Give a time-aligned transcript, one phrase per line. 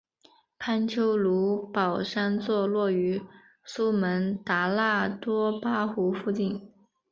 [0.57, 3.21] 潘丘卢保山坐落于
[3.63, 6.73] 苏门答腊多巴湖附近。